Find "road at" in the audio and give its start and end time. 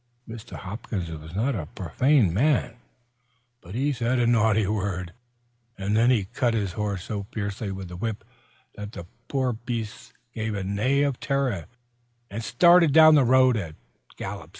13.23-13.73